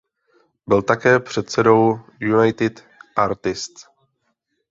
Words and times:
Byl 0.67 0.81
také 0.81 1.19
předsedou 1.19 1.99
United 2.19 2.85
Artists. 3.15 3.85